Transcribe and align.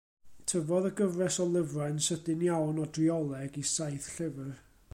Tyfodd 0.51 0.87
y 0.89 0.91
gyfres 1.01 1.35
o 1.43 1.45
lyfrau'n 1.57 1.99
sydyn 2.05 2.41
iawn 2.47 2.81
o 2.85 2.87
drioleg 2.99 3.61
i 3.65 3.67
saith 3.75 4.09
llyfr. 4.15 4.51